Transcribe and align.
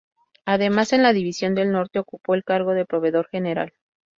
Además, 0.47 0.93
en 0.93 1.03
la 1.03 1.13
División 1.13 1.53
del 1.53 1.71
Norte 1.71 1.99
ocupó 1.99 2.33
el 2.33 2.43
cargo 2.43 2.73
de 2.73 2.87
proveedor 2.87 3.27
general. 3.27 3.71